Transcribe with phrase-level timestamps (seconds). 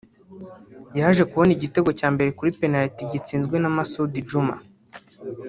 [0.99, 4.55] yaje kubona igitego cya mbere kuri Penaliti gitsinzwe na Masudi Juma